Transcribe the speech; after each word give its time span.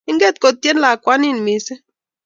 Inget 0.09 0.35
kotyen 0.43 0.77
lakwanin 0.83 1.37
missing' 1.45 1.83